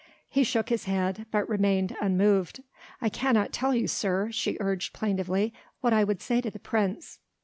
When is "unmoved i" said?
2.01-3.09